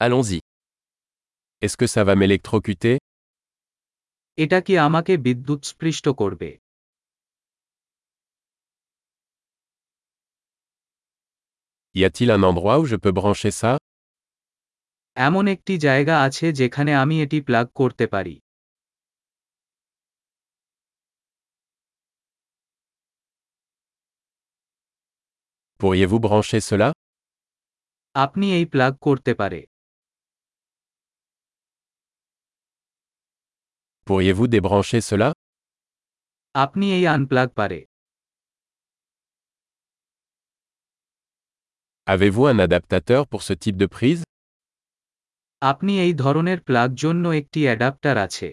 [0.00, 0.40] Allons-y.
[1.62, 2.94] Est-ce que ça va m'électrocuter
[4.38, 6.50] এটা কি আমাকে বিদ্যুৎস্পৃষ্ট করবে
[11.94, 13.72] Y a-t-il un endroit où je peux brancher ça
[15.16, 18.34] এমন একটি জায়গা আছে যেখানে আমি এটি প্লাগ করতে পারি
[25.80, 26.88] Pourriez-vous brancher cela
[28.14, 29.60] আপনি এই প্লাগ করতে পারে
[34.09, 35.29] Pourriez-vous débrancher cela
[36.55, 37.79] আপনি এই আনপ্লাগ পারে
[42.07, 44.21] Avez-vous un adaptateur pour ce type de prise
[45.61, 48.49] আপনি এই ধরনের প্লাগ জন্য একটি অ্যাডাপ্টার আছে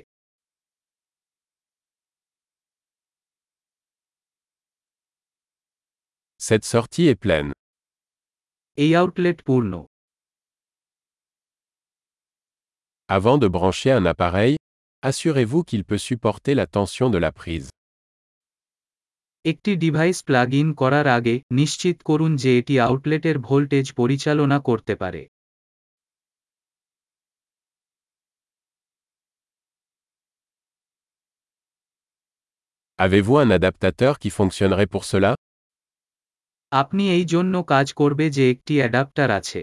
[6.40, 7.50] Cette sortie est pleine.
[8.78, 9.72] এই আউটলেট পূর্ণ
[13.08, 14.54] Avant de brancher un appareil,
[15.06, 17.68] assurez-vous qu'il peut supporter la tension de la prise.
[19.44, 25.22] একটি ডিভাইস প্লাগ ইন করার আগে নিশ্চিত করুন যে এটি আউটলেটের ভোল্টেজ পরিচালনা করতে পারে
[32.98, 35.30] Avez-vous un adaptateur qui fonctionnerait pour cela
[36.72, 39.62] আপনি এই জন্য কাজ করবে যে একটি অ্যাডাপ্টার আছে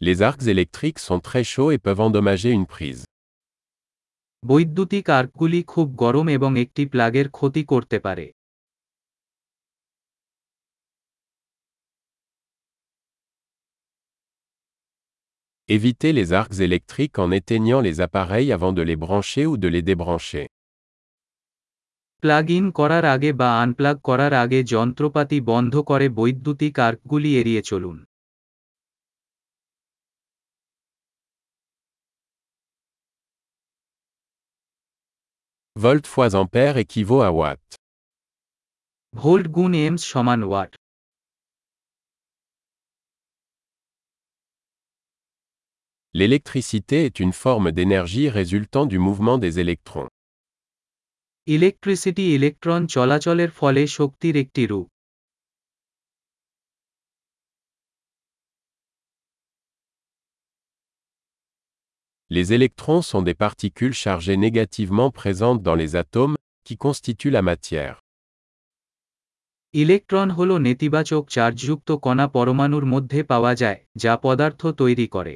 [0.00, 3.02] Les arcs électriques sont très chauds et peuvent endommager une prise.
[4.42, 8.26] বৈদ্যুতিক আর্কগুলি খুব গরম এবং একটি প্লাগের ক্ষতি করতে পারে
[15.68, 19.84] Évitez les arcs électriques en éteignant les appareils avant de les brancher ou de les
[19.90, 20.46] débrancher.
[22.22, 27.96] Plug in করার আগে বা আনপ্লাগ করার আগে যন্ত্রপাতি বন্ধ করে বৈদ্যুতিক আর্কগুলি এড়িয়ে চলুন
[35.80, 37.60] Volt fois ampère équivaut à watt.
[39.12, 40.72] Volt গুণ এমস সমান watt
[46.14, 50.08] L'électricité est une forme d'énergie résultant du mouvement des électrons.
[51.46, 54.86] Electricity electron চলাচলের ফলে শক্তির একটি রূপ
[62.30, 66.34] Les électrons sont des particules chargées négativement présentes dans les atomes,
[66.64, 68.02] qui constituent la matière.
[69.72, 75.34] Electron হল নেতিবাচক চার্জযুক্ত কণা পরমাণুর মধ্যে পাওয়া যায় যা পদার্থ তৈরি করে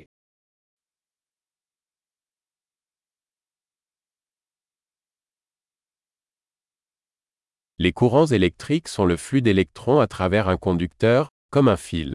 [7.78, 11.22] Les courants électriques sont le flux d'électrons à travers un conducteur,
[11.54, 12.10] comme un fil.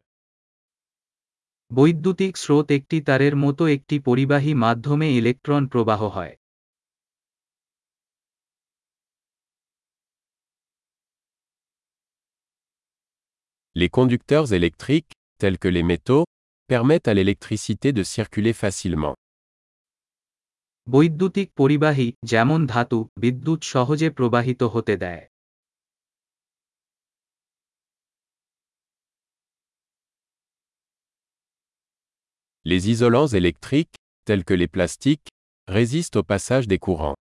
[1.71, 6.35] বৈদ্যুতিক স্রোত একটি তারের মতো একটি পরিবাহী মাধ্যমে ইলেকট্রন প্রবাহ হয়
[13.77, 16.25] Les conducteurs électriques, tels que les métaux,
[16.71, 19.15] permettent à l'électricité de circuler facilement.
[20.87, 25.30] বৈদ্যুতিক পরিবাহী যেমন ধাতু বিদ্যুৎ সহজে প্রবাহিত হতে দেয়
[32.68, 33.94] Les isolants électriques,
[34.26, 35.28] tels que les plastiques,
[35.68, 37.14] résistent au passage des courants.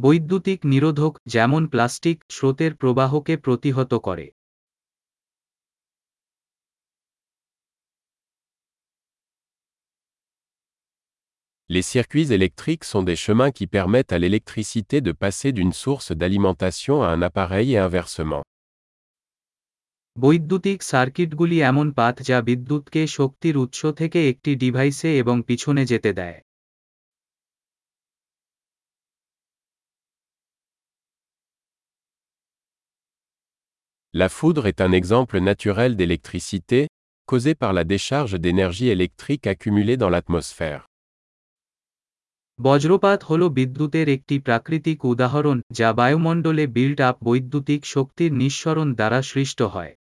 [0.00, 4.26] বৈদ্যুতিক নিরোধক যেমন প্লাস্টিক স্রোতের প্রবাহকে প্রতিহত করে
[11.68, 16.96] Les circuits électriques sont des chemins qui permettent à l'électricité de passer d'une source d'alimentation
[17.02, 18.42] à un appareil et inversement.
[20.19, 26.39] বৈদ্যুতিক সার্কিটগুলি এমন পাথ যা বিদ্যুৎকে শক্তির উৎস থেকে একটি ডিভাইসে এবং পিছনে যেতে দেয়
[34.13, 36.79] La foudre est un exemple naturel d'électricité,
[37.29, 40.81] causée par la décharge d'énergie électrique accumulée dans l'atmosphère.
[42.59, 49.59] বজ্রপাত হল বিদ্যুতের একটি প্রাকৃতিক উদাহরণ যা বায়ুমণ্ডলে বিল্ড আপ বৈদ্যুতিক শক্তির নিঃসরণ দ্বারা সৃষ্ট
[49.75, 49.93] হয়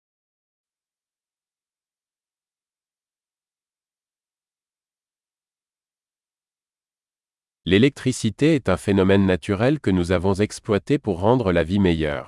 [7.69, 12.27] L'électricité est un phénomène naturel que nous avons exploité pour rendre la vie meilleure.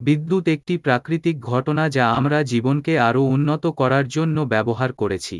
[0.00, 5.38] বিদ্যুৎ একটি প্রাকৃতিক ঘটনা যা আমরা জীবনকে আরও উন্নত করার জন্য ব্যবহার করেছি